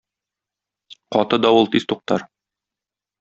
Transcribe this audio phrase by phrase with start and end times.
[1.13, 2.21] Каты давыл тиз туктар.